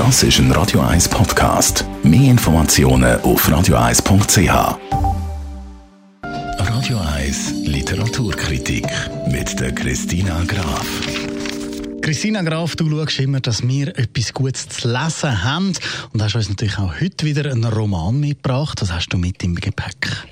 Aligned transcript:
Das 0.00 0.22
ist 0.22 0.38
ein 0.38 0.50
Radio 0.52 0.80
1 0.80 1.10
Podcast. 1.10 1.84
Mehr 2.02 2.30
Informationen 2.30 3.20
auf 3.20 3.46
radio1.ch. 3.46 4.78
Radio 6.22 6.98
1 6.98 7.52
Literaturkritik 7.66 8.86
mit 9.30 9.60
der 9.60 9.74
Christina 9.74 10.42
Graf. 10.46 10.86
Christina 12.00 12.40
Graf, 12.40 12.76
du 12.76 12.88
schaust 12.88 13.20
immer, 13.20 13.40
dass 13.40 13.62
wir 13.62 13.88
etwas 13.98 14.32
Gutes 14.32 14.70
zu 14.70 14.90
lesen 14.90 15.44
haben 15.44 15.74
und 16.14 16.22
hast 16.22 16.34
uns 16.34 16.48
natürlich 16.48 16.78
auch 16.78 16.98
heute 16.98 17.26
wieder 17.26 17.50
einen 17.50 17.64
Roman 17.64 18.18
mitgebracht. 18.18 18.80
Was 18.80 18.90
hast 18.90 19.10
du 19.10 19.18
mit 19.18 19.44
im 19.44 19.54
Gepäck? 19.54 20.29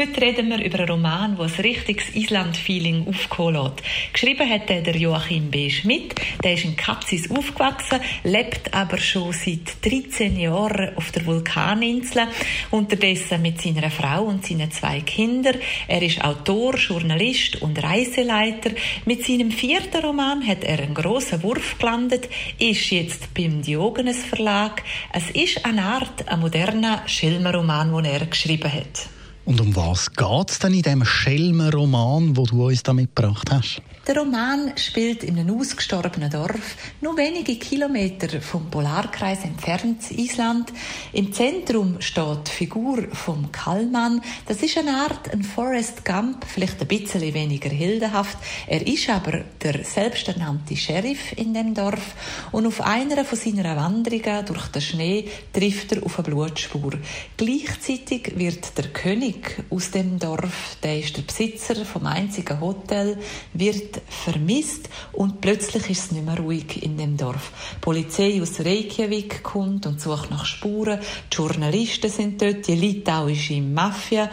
Heute 0.00 0.22
reden 0.22 0.48
wir 0.48 0.64
über 0.64 0.78
einen 0.78 0.88
Roman, 0.88 1.36
der 1.36 1.44
ein 1.44 1.60
richtiges 1.60 2.14
Island-Feeling 2.14 3.06
aufkommen 3.06 3.62
lässt. 3.62 3.82
Geschrieben 4.14 4.48
hat 4.48 4.70
der 4.70 4.96
Joachim 4.96 5.50
B. 5.50 5.68
Schmidt. 5.68 6.14
Der 6.42 6.54
ist 6.54 6.64
in 6.64 6.74
Kapsis 6.74 7.30
aufgewachsen, 7.30 8.00
lebt 8.24 8.72
aber 8.72 8.96
schon 8.96 9.34
seit 9.34 9.84
13 9.84 10.40
Jahren 10.40 10.96
auf 10.96 11.12
der 11.12 11.26
Vulkaninsel, 11.26 12.28
unterdessen 12.70 13.42
mit 13.42 13.60
seiner 13.60 13.90
Frau 13.90 14.22
und 14.22 14.46
seinen 14.46 14.70
zwei 14.70 15.02
Kindern. 15.02 15.56
Er 15.86 16.00
ist 16.00 16.24
Autor, 16.24 16.76
Journalist 16.76 17.60
und 17.60 17.82
Reiseleiter. 17.82 18.70
Mit 19.04 19.26
seinem 19.26 19.50
vierten 19.50 20.02
Roman 20.02 20.46
hat 20.46 20.64
er 20.64 20.78
einen 20.78 20.94
grossen 20.94 21.42
Wurf 21.42 21.76
gelandet, 21.78 22.26
ist 22.58 22.90
jetzt 22.90 23.34
beim 23.34 23.60
Diogenes 23.60 24.24
Verlag. 24.24 24.82
Es 25.12 25.28
ist 25.32 25.62
eine 25.66 25.82
Art 25.82 26.26
ein 26.26 26.40
moderner 26.40 27.02
Schelmenroman, 27.06 27.94
den 27.94 28.06
er 28.06 28.24
geschrieben 28.24 28.72
hat. 28.72 29.10
Und 29.50 29.60
um 29.60 29.74
was 29.74 30.12
geht 30.12 30.50
es 30.50 30.60
denn 30.60 30.74
in 30.74 30.82
dem 30.82 31.04
Schelmenroman, 31.04 32.36
wo 32.36 32.46
du 32.46 32.68
uns 32.68 32.84
da 32.84 32.92
mitgebracht 32.92 33.50
hast? 33.50 33.82
Der 34.06 34.16
Roman 34.16 34.72
spielt 34.76 35.24
in 35.24 35.38
einem 35.38 35.58
ausgestorbenen 35.58 36.30
Dorf, 36.30 36.76
nur 37.00 37.16
wenige 37.16 37.56
Kilometer 37.56 38.40
vom 38.40 38.70
Polarkreis 38.70 39.44
entfernt, 39.44 40.10
Island. 40.12 40.72
Im 41.12 41.32
Zentrum 41.32 42.00
steht 42.00 42.46
die 42.46 42.50
Figur 42.50 43.08
vom 43.12 43.50
Kallmann. 43.50 44.22
Das 44.46 44.62
ist 44.62 44.78
eine 44.78 44.92
Art 44.92 45.32
ein 45.32 45.42
Forrest 45.42 46.04
Gump, 46.04 46.44
vielleicht 46.46 46.80
ein 46.80 46.88
bisschen 46.88 47.34
weniger 47.34 47.70
heldenhaft. 47.70 48.38
Er 48.68 48.86
ist 48.86 49.10
aber 49.10 49.44
der 49.62 49.84
selbsternannte 49.84 50.76
Sheriff 50.76 51.32
in 51.36 51.54
dem 51.54 51.74
Dorf 51.74 52.14
und 52.52 52.66
auf 52.66 52.80
einer 52.80 53.24
von 53.24 53.36
seinen 53.36 53.64
Wanderungen 53.64 54.46
durch 54.46 54.68
den 54.68 54.82
Schnee 54.82 55.28
trifft 55.52 55.92
er 55.92 56.04
auf 56.04 56.18
eine 56.18 56.28
Blutspur. 56.28 56.92
Gleichzeitig 57.36 58.32
wird 58.36 58.78
der 58.78 58.88
König 58.88 59.39
aus 59.70 59.90
dem 59.90 60.18
Dorf, 60.18 60.76
der 60.82 60.98
ist 60.98 61.16
der 61.16 61.22
Besitzer 61.22 61.84
vom 61.84 62.06
einzigen 62.06 62.60
Hotel, 62.60 63.18
wird 63.52 63.80
wird 63.80 64.02
vermisst 64.08 64.88
und 65.12 65.40
plötzlich 65.40 65.90
ist 65.90 66.04
es 66.04 66.12
nicht 66.12 66.24
mehr 66.24 66.38
ruhig 66.38 66.82
in 66.82 66.96
dem 66.96 67.16
Dorf. 67.16 67.52
Die 67.76 67.80
Polizei 67.80 68.40
aus 68.40 68.60
Reykjavik 68.60 69.42
kommt 69.42 69.86
und 69.86 70.00
sucht 70.00 70.30
nach 70.30 70.44
Spuren, 70.44 71.00
die 71.32 71.36
Journalisten 71.36 72.10
sind 72.10 72.40
dort, 72.40 72.66
die 72.66 72.74
litauische 72.74 73.60
Mafia 73.60 74.30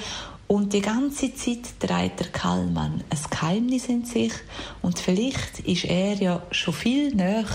und 0.48 0.74
die 0.74 0.82
ganze 0.82 1.34
Zeit 1.34 1.80
trägt 1.80 2.20
der 2.20 2.28
Kallmann 2.28 3.04
ein 3.10 3.20
Geheimnis 3.30 3.90
in 3.90 4.06
sich 4.06 4.34
und 4.82 4.98
vielleicht 4.98 5.60
ist 5.60 5.86
er 5.86 6.14
ja 6.14 6.44
schon 6.52 6.74
viel 6.74 7.14
näher 7.14 7.46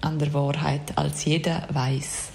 an 0.00 0.18
der 0.18 0.34
Wahrheit, 0.34 0.96
als 0.96 1.24
jeder 1.24 1.66
weiß. 1.70 2.31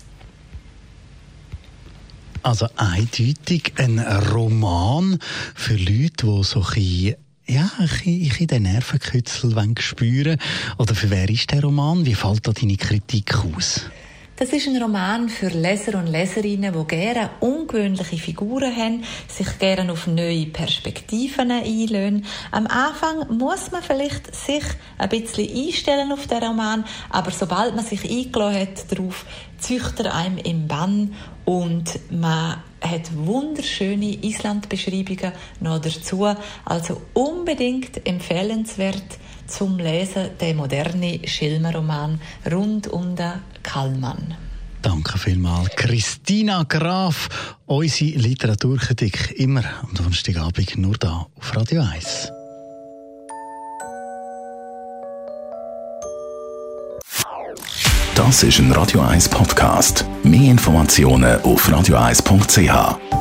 Also 2.48 2.70
eindeutig 2.78 3.74
ein 3.76 4.00
Roman 4.00 5.20
für 5.54 5.76
Leute, 5.76 6.26
die 6.26 6.44
so 6.46 6.64
ein 6.74 7.16
ja, 7.46 7.70
ich, 8.06 8.40
ich 8.40 8.48
den 8.48 8.64
Nervenkitzel 8.64 9.54
spüren 9.80 10.40
Oder 10.78 10.96
für 10.96 11.10
wer 11.10 11.30
ist 11.30 11.52
der 11.52 11.62
Roman? 11.62 12.06
Wie 12.06 12.16
fällt 12.16 12.48
da 12.48 12.54
deine 12.54 12.78
Kritik 12.78 13.36
aus? 13.36 13.90
Das 14.40 14.50
ist 14.50 14.68
ein 14.68 14.80
Roman 14.80 15.30
für 15.30 15.48
Leser 15.48 15.98
und 15.98 16.06
Leserinnen, 16.06 16.72
die 16.72 16.88
gerne 16.88 17.32
ungewöhnliche 17.40 18.18
Figuren 18.18 18.76
haben, 18.76 19.04
sich 19.28 19.58
gerne 19.58 19.92
auf 19.92 20.06
neue 20.06 20.46
Perspektiven 20.46 21.50
einlösen. 21.50 22.24
Am 22.52 22.68
Anfang 22.68 23.36
muss 23.36 23.72
man 23.72 23.82
vielleicht 23.82 24.36
sich 24.36 24.64
ein 25.00 25.10
bisschen 25.10 25.50
einstellen 25.50 26.12
auf 26.12 26.28
den 26.28 26.44
Roman, 26.44 26.86
aber 27.10 27.32
sobald 27.32 27.76
man 27.76 27.84
sich 27.84 28.04
eingeladen 28.04 28.60
hat 28.60 28.92
darauf, 28.92 29.26
züchtet 29.58 30.06
er 30.06 30.14
einem 30.14 30.38
im 30.38 30.68
Bann 30.68 31.16
und 31.44 32.00
man 32.12 32.58
hat 32.80 33.10
wunderschöne 33.16 34.24
Islandbeschreibungen 34.24 35.32
noch 35.62 35.82
dazu. 35.82 36.28
Also 36.64 37.02
unbedingt 37.16 38.06
empfehlenswert 38.06 39.18
zum 39.48 39.80
Lesen 39.80 40.30
der 40.40 40.54
moderne 40.54 41.22
Schilmerroman 41.26 42.22
rund 42.52 42.88
um 42.88 43.16
den 43.16 43.34
Kallmann. 43.68 44.36
Danke 44.82 45.18
vielmals. 45.18 45.76
Christina 45.76 46.64
Graf, 46.64 47.28
unsere 47.66 48.18
Literaturkritik 48.18 49.34
immer 49.38 49.64
am 49.84 49.94
Donnerstagabend 49.94 50.78
nur 50.78 50.96
da 50.98 51.28
auf 51.36 51.56
Radio 51.56 51.82
1. 51.82 52.32
Das 58.16 58.44
ist 58.44 58.60
ein 58.60 58.72
Radio 58.72 59.02
1 59.02 59.30
Podcast. 59.30 60.06
Mehr 60.24 60.52
Informationen 60.52 61.42
auf 61.42 61.68
radio1.ch. 61.70 63.17